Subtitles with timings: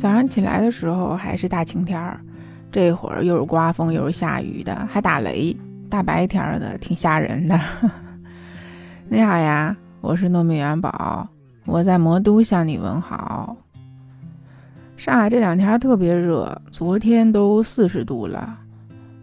[0.00, 2.18] 早上起来的时候还是大晴天儿，
[2.72, 5.54] 这会儿又是刮风又是下雨的，还打雷，
[5.90, 7.60] 大白天的挺吓人的。
[9.10, 11.28] 你好呀，我是糯米元宝，
[11.66, 13.54] 我在魔都向你问好。
[14.96, 18.56] 上海这两天特别热，昨天都四十度了，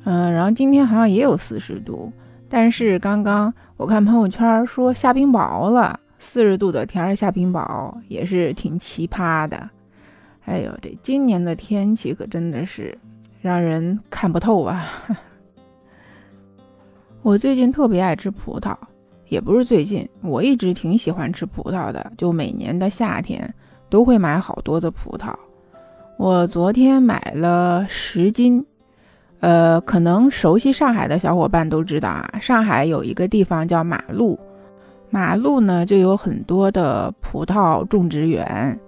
[0.04, 2.14] 嗯，然后今天好像也有四十度，
[2.47, 9.68] 但是刚刚我看朋友圈说下冰雹了，四十度的天儿下冰雹也是挺奇葩的。
[10.47, 12.97] 哎呦，这今年的天气可真的是
[13.42, 14.86] 让人看不透啊！
[17.21, 18.74] 我最近特别爱吃葡萄，
[19.28, 23.54] 也不是最近，我一直挺喜欢吃葡萄的，就每年的夏天
[23.89, 25.36] 都会买好多的葡萄。
[26.18, 28.66] 我昨天买了十斤，
[29.41, 34.39] 呃，可能熟悉上海的小伙伴都知道啊，上海有一个地方叫马路，
[35.09, 38.80] 马路呢就有很多的葡萄种植园。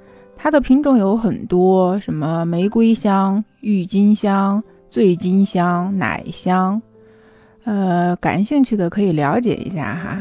[0.41, 6.81] 它的品种有很多，什么玫瑰香、郁金香、醉金香、奶香，
[7.66, 10.17] 呃，感兴趣的可以了解一下哈。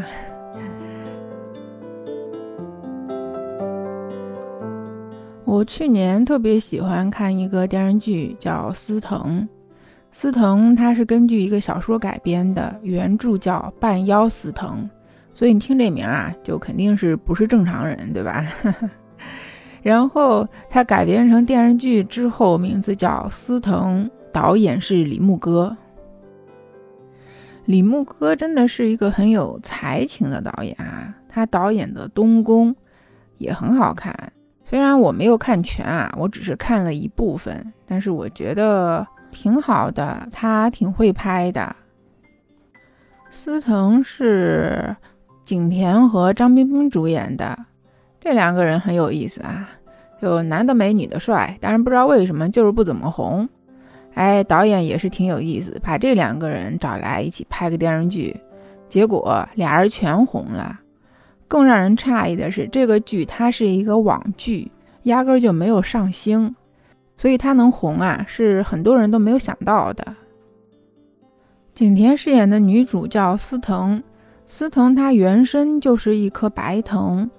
[5.44, 9.40] 我去年特别喜欢看一个电视剧，叫《司藤》。
[10.10, 14.82] 司藤它是根据一个小说改编的，原著叫《半妖司藤》，
[15.32, 18.44] 所以你听这名啊，就肯定是不是正常人，对吧？
[19.82, 25.76] 然后它改编成电视剧之后，名字叫《司藤》，导演是李牧歌。
[27.64, 32.74] 李牧歌真的是一个很有才情的导演啊，他导演的《东宫》
[33.36, 34.32] 也很好看。
[34.64, 41.76] 虽然我没有看全啊，我只是看了一部分，但是我觉得挺好的，他挺会拍的。
[43.30, 44.96] 司藤是
[45.44, 47.58] 景甜和张彬彬主演的。
[48.28, 49.70] 这两个人很有意思啊，
[50.20, 53.48] 有男的美，女的帅，但是不知道为什么就是不怎么红。
[54.12, 58.38] 哎，导演也是挺有意思，把这两个人找来一起拍个电视剧，
[58.86, 60.78] 结果俩人全红了。
[61.48, 64.70] 更让人诧异的是，这个剧它是一个网剧，
[65.04, 66.54] 压根就没有上星，
[67.16, 70.04] 所以它能红啊，是很多人都没有想到的。
[71.72, 74.02] 景甜饰演的女主叫司藤，
[74.44, 77.30] 司藤她原身就是一棵白藤。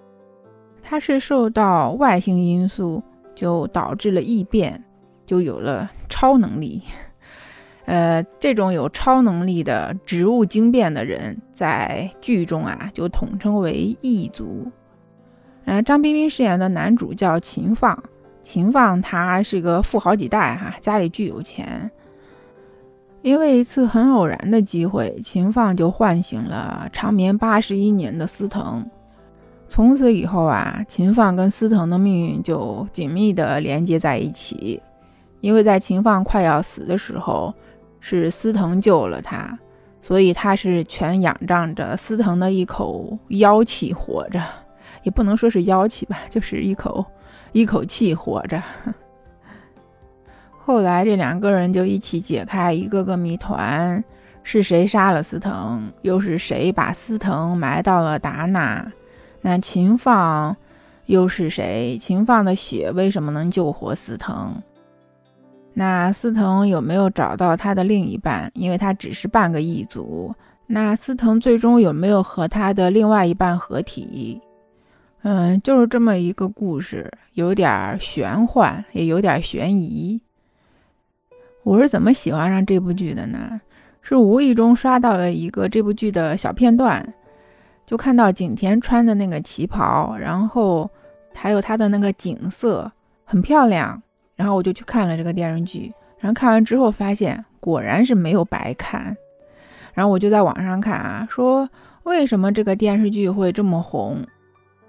[0.90, 3.04] 它是受到外星因素，
[3.36, 4.84] 就导致了异变，
[5.24, 6.82] 就有了超能力。
[7.86, 14.66] 呃，这种有超能力的植物精变的人，在剧中啊就统称为异族。
[15.66, 18.04] 呃，张彬彬饰演的男主叫秦放，
[18.42, 21.92] 秦放他是个富豪几代哈，家里巨有钱。
[23.22, 28.84] 因为一次很偶然的机会，秦放就唤醒了长眠八十一年的司藤。
[29.70, 34.82] 从此以后啊，秦放跟司藤的命运就紧密地连接在一起。
[35.42, 37.54] 因为在秦放快要死的时候，
[38.02, 39.58] 是司藤救了他，
[40.02, 44.44] 所以他是全仰仗着司藤的一口妖气活着，
[45.04, 47.06] 也不能说是妖气吧，就是一口
[47.54, 48.62] 一口气活着。
[50.58, 54.04] 后来这两个人就一起解开一个个谜团：
[54.44, 55.90] 是谁杀了司藤？
[56.02, 58.92] 又是谁把司藤埋到了达那？
[59.42, 60.56] 那秦放
[61.06, 61.98] 又是谁？
[62.00, 64.56] 秦放的血为什么能救活司藤？
[65.74, 68.52] 那司藤有没有找到他的另一半？
[68.54, 70.34] 因为他只是半个异族。
[70.68, 74.42] 那司藤最终有没有和他的另外一半合体？
[75.22, 80.20] 嗯，就是这么一个故事，有点玄幻，也有点悬疑。
[81.64, 83.60] 我是怎么喜欢上这部剧的呢？
[84.02, 87.14] 是无意中刷到了一个这部剧的小片段。
[87.90, 90.88] 就看到景甜穿的那个旗袍，然后
[91.34, 92.92] 还有她的那个景色
[93.26, 94.00] 很漂亮，
[94.36, 99.18] 然后我就去看了这个电视剧，然后看完之后发现果然是没有白看，
[99.92, 101.68] 然后我就在网上看啊，说
[102.04, 104.24] 为什么这个电视剧会这么红？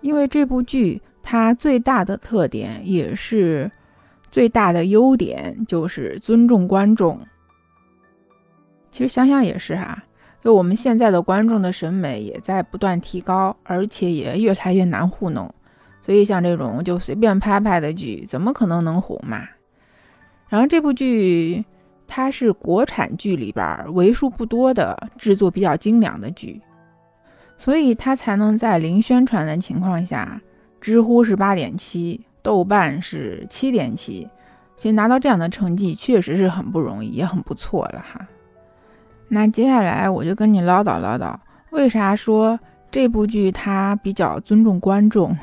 [0.02, 3.70] 因为这部剧它最大的特点也是
[4.30, 7.18] 最大的优点就是尊重观众。
[8.90, 10.04] 其实想想也是哈。
[10.42, 15.52] 就我们现在的观众的审美也在不断提高，而且也越来越难糊弄，
[16.00, 19.46] 所以像这种就随便拍拍的剧，怎么可能能红嘛？
[20.48, 21.64] 然后这部剧
[22.08, 26.60] 它是国产剧里边为数不多的制作比较精良的剧，
[27.58, 30.40] 所以它才能在零宣传的情况下，
[30.80, 34.26] 知乎是八点七，豆瓣是七点七，
[34.76, 38.26] 其实拿到这样的成绩确实是很不容易，也很不错了哈。
[39.32, 41.36] 那接下来我就跟你唠叨唠叨
[41.70, 42.58] 为啥说
[42.90, 45.36] 这部剧它比较尊重观众？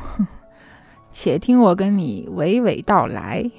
[1.13, 3.49] 且听我跟你娓娓道来。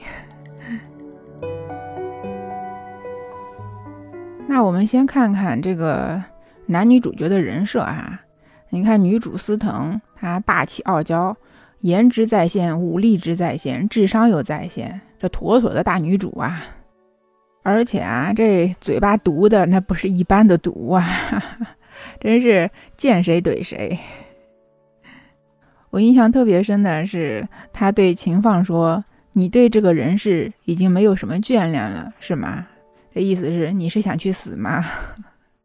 [4.47, 6.23] 那我们先看看这个
[6.67, 8.21] 男女主角的人设啊
[8.69, 11.35] 你看女主司藤她霸气傲娇
[11.81, 16.78] 颜值在线武力值在线智商又在线这妥妥的大女主啊。
[17.69, 21.05] 而且啊，这嘴巴毒的那不是一般的毒啊，
[22.19, 23.99] 真是见谁怼谁。
[25.91, 32.67] 我印象特别深的是，他对秦放说：“你对这个人是已经没有什么眷恋了，是吗？”
[33.15, 34.83] 这意思是你是想去死吗？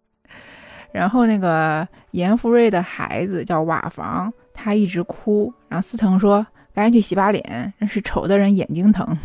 [0.91, 6.45] 然后那个严福瑞的孩子叫瓦房，他一直哭，然后司藤说
[6.75, 9.17] ：“赶紧去洗把脸，真是丑的人眼睛疼。”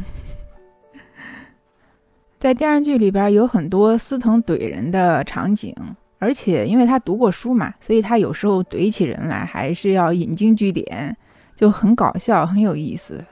[2.39, 5.75] 在电视剧里边有很多司藤怼人的场景。
[6.21, 11.17] 而且，因为他读过书嘛，所以他有时候怼起人来还是要引经据典，
[11.55, 13.25] 就很搞笑，很有意思。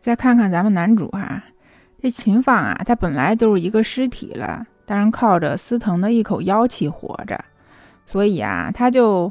[0.00, 1.44] 再看看咱们男主哈，
[2.00, 7.38] 这秦放啊，他本来就是一个尸体了，当然靠着司藤的一口妖气活着，
[8.06, 9.30] 所以啊，他就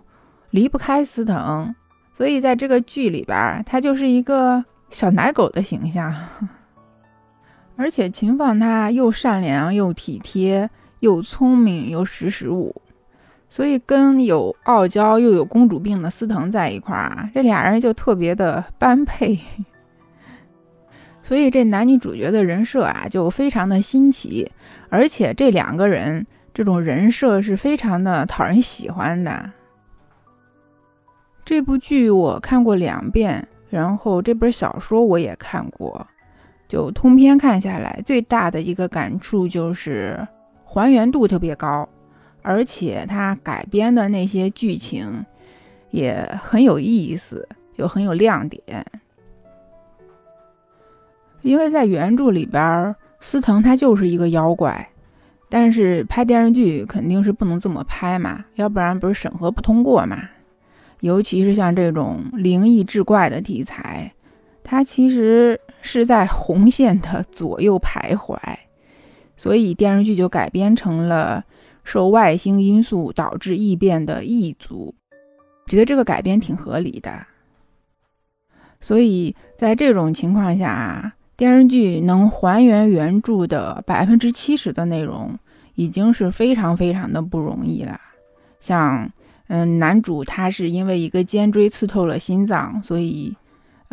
[0.52, 1.74] 离不开司藤，
[2.16, 6.14] 所以在这个剧里边，他就是一个小奶狗的形象。
[7.76, 10.70] 而且秦放他又善良又体贴。
[11.00, 12.74] 又聪明又识时务，
[13.50, 19.38] 所以跟有傲娇又有公主病的司藤在一块儿啊，这俩人就特别的般配。
[21.22, 24.50] 所以这男女主角的人设啊，就非常的新奇，
[24.88, 29.52] 而且这两个人这种人设是非常的讨人喜欢的。
[31.44, 36.08] 这部剧我看过两遍，然后这本小说我也看过，
[36.74, 40.28] 就通篇看下来，最大的一个感触就是。
[40.66, 41.88] 还原度特别高，
[42.42, 45.24] 而且它改编的那些剧情
[45.92, 47.48] 也很有意思，
[47.78, 48.84] 就很有亮点。
[51.44, 54.90] 因为在原著里边，司藤他就是一个妖怪，
[55.48, 60.28] 但是拍电视剧肯定是不能这么拍嘛，要不然不是审核不通过嘛。
[61.02, 64.12] 尤其是像这种灵异志怪的题材，
[64.74, 68.36] 它其实是在红线的左右徘徊。
[69.38, 71.44] 所以电视剧就改编成了
[71.84, 74.96] 受外星因素导致异变的异族，
[75.68, 77.24] 觉得这个改编挺合理的。
[78.82, 85.38] 所以在这种情况下，电视剧能还原原著的百分之七十的内容，
[85.76, 88.02] 已经是非常非常的不容易了。
[88.60, 89.08] 像，
[89.50, 93.36] 嗯，男主他是因为一个尖锥刺透了心脏，所以，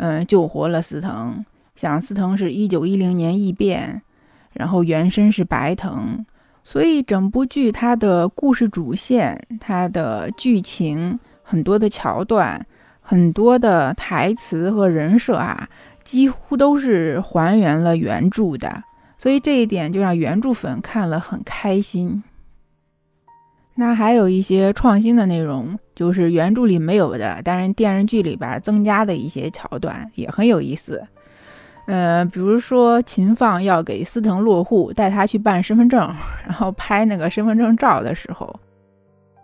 [0.01, 1.45] 嗯，救活了司藤。
[1.75, 4.01] 像司藤是一九一零年异变。
[4.53, 6.25] 然后原身是白藤，
[6.61, 12.67] 所以整部剧它的故事主线、它的剧情、很多的桥段、
[12.99, 15.69] 很多的台词和人设啊，
[16.03, 18.83] 几乎都是还原了原著的，
[19.17, 22.21] 所以这一点就让原著粉看了很开心。
[23.75, 31.01] 那还有一些创新的内容，就是原著里没有的，但是电视剧里边增加的一些桥段也很有意思。
[31.87, 35.99] 呃，比如说秦放要给司藤落户，带他去办身份证，
[36.45, 38.53] 然后拍那个身份证照的时候，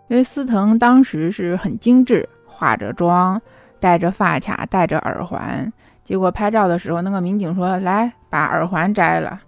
[0.08, 3.40] 因为司藤当时是很精致，化着妆，
[3.80, 5.70] 戴着发卡，戴着耳环，
[6.04, 9.40] 结果拍照的时候，那个民警说：“来，把耳环摘了。”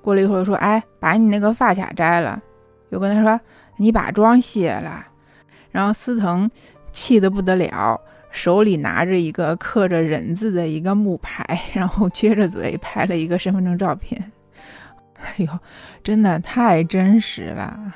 [0.00, 2.40] 过了一会儿说：“哎，把你那个发卡摘了。”
[2.90, 3.40] 又跟他说
[3.76, 5.06] ：“你把妆卸了。”
[5.70, 6.50] 然后司藤
[6.92, 8.00] 气得不得了。
[8.30, 14.32] 手里拿着一个刻着“忍”字的一个木牌， 然后撅着嘴拍了一个身份证照片。
[15.20, 15.58] 哎呦，
[16.02, 17.92] 真的太真实了。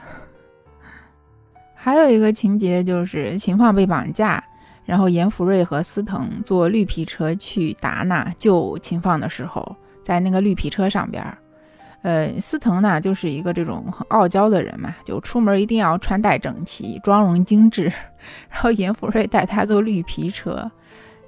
[1.74, 4.44] 还有一个情节就是秦放被绑架，
[4.84, 11.24] 然后严福瑞和司藤坐绿皮车去达纳救秦放的时候，在那个绿皮车上边。
[12.06, 17.92] 呃，司藤呢就是一个这种很傲娇的人嘛，就出门一定要穿戴整齐，妆容精致。
[18.48, 20.70] 然后严福瑞带他坐绿皮车，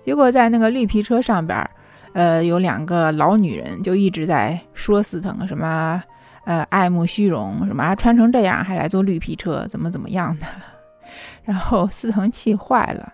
[0.04, 1.68] 结果在那个绿皮车上边，
[2.12, 6.00] 呃，有两个老女人就一直在说司藤什么，
[6.44, 10.47] 呃，爱慕虚荣，什么穿成这样还来坐绿皮车，怎么怎么样的。
[11.42, 13.12] 然后司藤气坏了，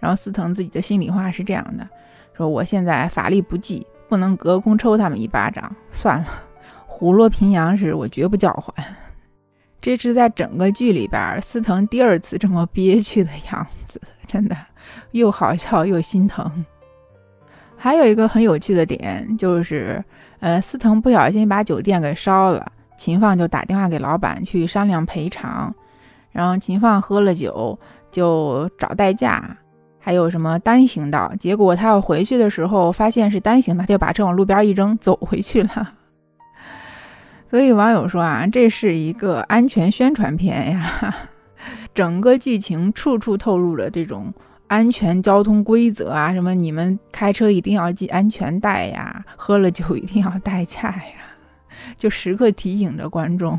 [0.00, 1.86] 然后司藤自己的心里话是这样的，
[2.36, 6.26] 说我现在法力不济，不能隔空抽他们一巴掌，算了。
[6.98, 8.74] 虎落平阳时，我绝不叫唤。
[9.80, 14.56] 这是在整个剧里边，司藤第二次这么憋屈的样子，真的
[15.12, 16.64] 又好笑又心疼。
[17.76, 20.04] 还有一个很有趣的点就是，
[20.40, 25.72] 呃，司藤不小心把酒店给烧了，秦放就打电话给老板去商量赔偿。
[26.32, 27.78] 然后秦放喝了酒
[28.10, 29.56] 就找代驾，
[30.00, 31.32] 还有什么单行道。
[31.38, 35.94] 结果他要回去的时候，发现是单行道，就把车往路边一扔，走回去了。
[37.50, 41.14] 所以网友说啊，这是一个安全宣传片呀，
[41.94, 44.32] 整个剧情处处透露了这种
[44.66, 51.36] 安全交通规则啊，什么你们开车一定要系安全带呀，喝了酒一定要代驾呀，
[51.96, 53.58] 就时刻提醒着观众。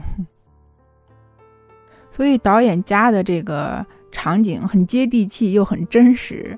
[2.12, 6.58] 所以导演加的这个场景很接地气又很真实。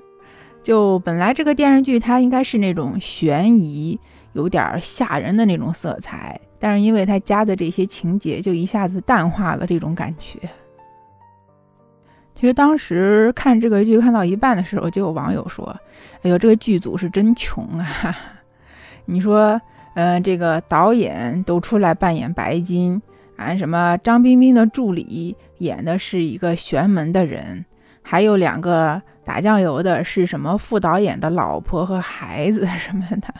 [0.62, 3.98] 就本来这个电视剧它应该是那种悬疑、
[4.32, 10.38] 有点吓人的那种色彩，但是因为他加的这些情节，就一下子淡化了这种感觉。
[12.36, 15.76] 其实当时看这个剧看到一半的时候，就有网友说
[16.22, 18.16] ：“哎呦，这个剧组是真穷啊！
[19.06, 19.60] 你说，
[19.94, 23.02] 嗯，这个导演都出来扮演白金，
[23.36, 27.66] 啊，什么张彬彬的助理演的是一个玄门的人，
[28.02, 33.32] 还有两个。”打酱油的是什么副导演的老婆和孩子什么的。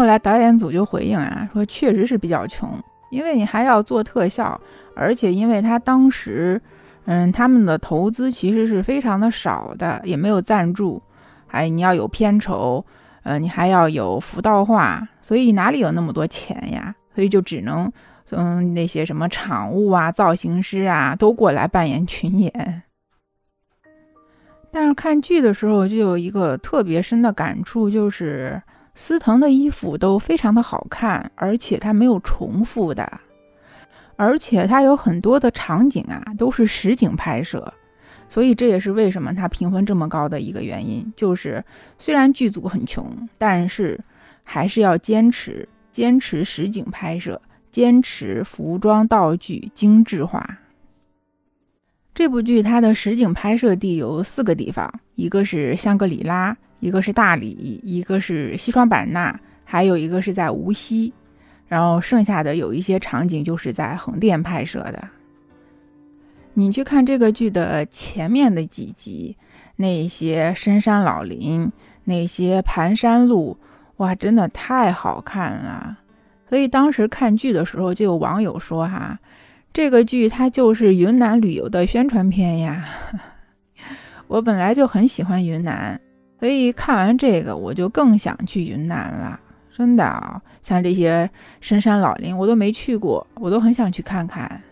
[0.00, 2.66] 后来导演组就回应啊，说确实是比较穷，
[3.10, 4.58] 因为你还要做特效，
[4.96, 6.58] 而且因为他当时，
[7.04, 11.02] 嗯，他们的投资其实是非常的少的，也没有赞助，
[11.46, 12.82] 还你要有片酬，
[13.24, 16.94] 呃，你还要有服道化，所以哪里有那么多钱呀？
[17.14, 17.92] 所以就只能，
[18.30, 22.82] 嗯，那些什么场务啊、造型师啊都过来扮演群演。
[24.72, 28.62] 但是看剧的时候就有一个特别深的感触，就是
[28.94, 33.20] 司藤的衣服都非常的好看，而且它没有重复的，
[34.16, 37.72] 而且它有很多的场景啊都是实景拍摄，
[38.28, 41.12] 所以这也是为什么它评分这么高的一个原因。
[41.16, 41.64] 就是
[41.98, 43.98] 虽然剧组很穷，但是
[44.42, 50.58] 还是要坚持坚持实景拍摄，坚持服装道具精致化。
[52.12, 61.12] 这部剧它的实景拍摄地有四个地方，一个是香格里拉，一个是大理，一个是西双版纳，还有一个是在无锡。
[61.68, 65.08] 然后剩下的有一些场景就是在横店拍摄的。
[66.54, 69.36] 你去看这个剧的前面的几集，
[69.76, 71.70] 那些深山老林，
[72.02, 73.56] 那些盘山路，
[73.98, 75.96] 哇，真的太好看了。
[76.48, 79.16] 所以当时看剧的时候，就有网友说哈。
[79.72, 82.84] 这个剧它就是云南旅游的宣传片呀，
[84.26, 86.00] 我本来就很喜欢云南，
[86.40, 89.38] 所以看完这个我就更想去云南了。
[89.76, 91.30] 真的啊，像这些
[91.60, 94.62] 深山老林我都没去过，我都很想去看看。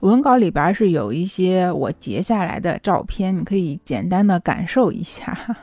[0.00, 5.56] 文稿里边是有一些我截下来的照片，你可以简单的感受一下。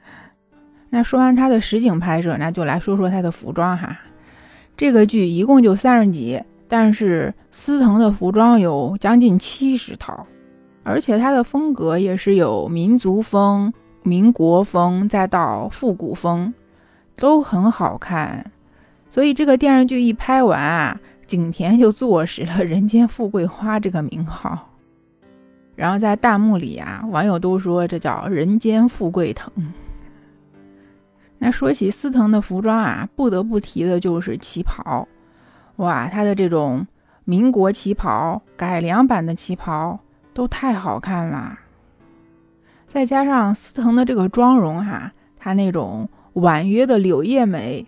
[0.90, 3.98] 那说完它的实景拍摄，那就来说说它的服装哈。
[4.76, 6.42] 这个剧一共就三十集。
[6.70, 10.26] 但是司藤的服装有将近七十套，
[10.88, 13.70] 而且它的风格也是有民族风、
[14.02, 16.54] 民国风，再到复古风，
[17.14, 18.50] 都很好看。
[19.10, 24.70] 所以这个电视剧一拍完啊，景甜就坐实了“人间富贵花”这个名号。
[25.76, 29.52] 然后在弹幕里啊，网友都说这叫“人间富贵藤”。
[31.38, 35.06] 那说起司藤的服装啊，不得不提的就是旗袍。
[35.76, 36.86] 哇，他的这种
[37.24, 39.98] 民国旗袍、改良版的旗袍
[40.38, 41.58] 都太好看了，
[42.86, 47.84] 再加上司藤的这个妆容哈，她那种婉约的柳叶眉，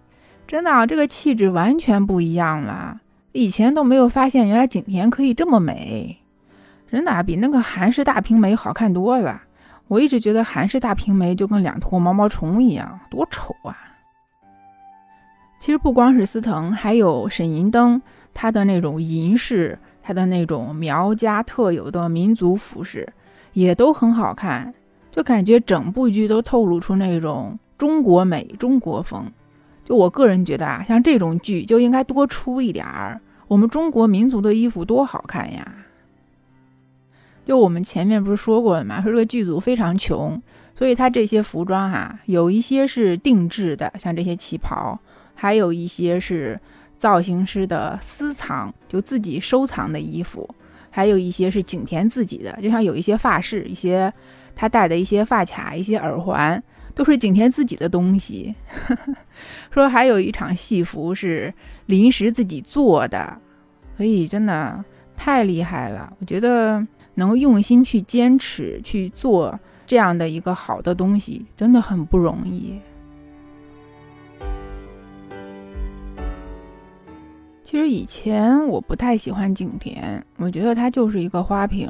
[0.49, 3.00] 真的啊这个气质完全不一样了。
[3.30, 6.16] 以前都没有发现，原来景甜可以这么美，
[6.90, 9.42] 真的比那个韩式大平眉好看多了。
[9.87, 13.78] 我一直觉得韩式大平眉就跟两坨毛毛虫一样，多丑啊！
[15.61, 18.02] 其实不光是司藤，还有沈银灯，
[18.35, 19.78] 她的那种银饰，
[20.11, 23.09] 他的那种苗家特有的民族服饰，
[23.52, 24.75] 也都很好看，
[25.12, 29.31] 就感觉整部剧都透露出那种中国美、中国风。
[29.85, 33.21] 就我个人觉得啊，像这种剧就应该多出一点儿。
[33.47, 35.75] 我们中国民族的衣服多好看呀！
[37.45, 39.00] 就我们前面不是说过了吗？
[39.00, 40.43] 说这个剧组非常穷，
[40.75, 44.99] 所以他这些服装哈，有一些是定制的，像这些旗袍。
[45.37, 46.61] 还有一些是
[47.00, 50.47] 造型师的私藏，就自己收藏的衣服；
[50.90, 54.12] 还有一些是景甜自己的，就像有一些发饰、一些
[54.54, 56.62] 他戴的一些发卡、一些耳环，
[56.95, 58.54] 都是景甜自己的东西。
[59.73, 61.52] 说还有一场戏服是
[61.87, 63.40] 临时自己做的，
[63.97, 64.85] 所以真的
[65.16, 66.12] 太厉害了。
[66.21, 72.78] 我觉得能用心去坚持去做这样的一个好的东西，真的很不容易。
[77.71, 81.89] 其实以前我不太喜欢景甜，我觉得她就是一个花瓶。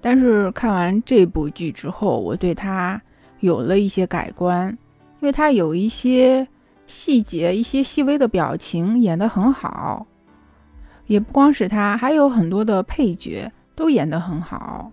[0.00, 2.98] 但是看完这部剧之后，我对她
[3.40, 4.70] 有了一些改观，
[5.20, 6.48] 因为她有一些
[6.86, 10.06] 细节、一些细微的表情演得很好。
[11.06, 14.90] 也不光是她，还有很多的配角都演得很好。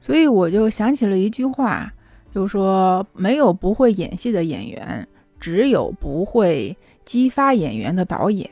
[0.00, 1.90] 所以我就想起了一句话，
[2.30, 5.08] 就是说没有不会演戏的演员，
[5.40, 8.50] 只有不会激发演员的导演。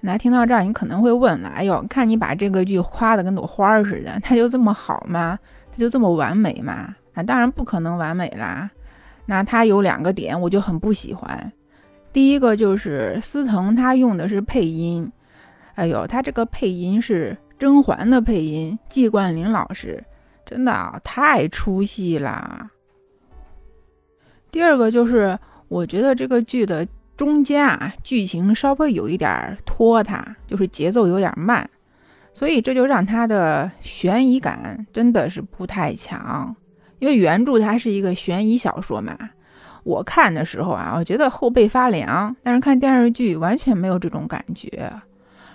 [0.00, 5.38] 那听到这儿，你可能会问了：哎呦，看你把这个剧夸的跟朵花似的，它就这么好吗？
[5.72, 6.94] 它就这么完美吗？
[7.14, 8.70] 那当然不可能完美啦。
[9.24, 11.52] 那它有两个点，我就很不喜欢。
[12.12, 15.10] 第一个就是司藤他用的是配音，
[15.74, 17.36] 哎呦，他这个配音是。
[17.58, 20.04] 甄嬛的配音，季冠霖老师
[20.44, 22.70] 真的太出戏了。
[24.50, 25.38] 第二个就是，
[25.68, 26.86] 我觉得这个剧的
[27.16, 31.68] 中间啊，剧情稍微有一点拖沓，就是节奏有点慢，
[32.34, 36.54] 所以这就让它的悬疑感真的是不太强。
[36.98, 39.16] 因为原著它是一个悬疑小说嘛，
[39.84, 44.92] 我看的时候啊，我觉得后背发凉，但是看电视剧完全没有这种感觉。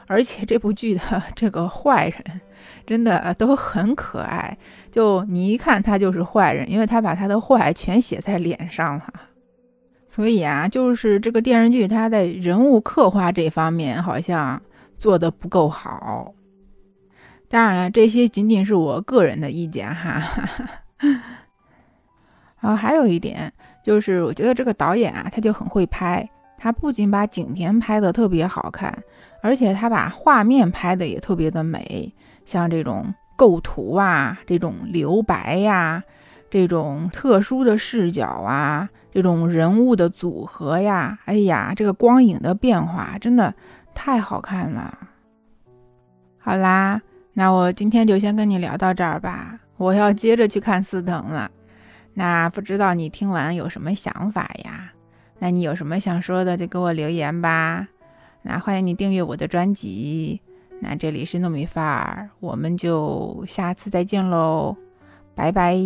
[0.08, 2.42] 而且这部剧的这个坏人
[2.86, 4.58] 真的都很可爱，
[4.92, 9.14] 就你一看他就是坏人，因为他把他的坏全写在脸上了。
[10.14, 14.62] 所以啊，就是这个电视剧它在人物刻画这方面好像
[14.98, 16.34] 做的不够好。
[17.48, 20.22] 当然了，这些仅仅是我个人的意见哈。
[22.60, 23.54] 然后还有一点
[23.86, 29.02] 就是，我觉得这个导演啊，他就很会拍，他不仅把景甜拍的特别好看。
[29.42, 32.14] 而且他把画面拍的也特别的美，
[32.44, 36.04] 像这种构图啊，这种留白呀，
[36.50, 43.54] 这种特殊的视角啊，这种人物的组合呀，哎呀，这个光影的变化真的
[43.94, 44.98] 太好看了。
[46.40, 47.02] 好啦，
[47.34, 51.52] 那我今天就先跟你聊到这儿吧，我要接着去看四腾了。
[52.14, 54.92] 那不知道你听完有什么想法呀？
[55.40, 57.88] 那你有什么想说的就给我留言吧。
[58.44, 60.42] 那欢迎你订阅我的专辑。
[60.80, 64.76] 那这里是糯米饭儿，我们就下次再见喽，
[65.36, 65.78] 拜拜。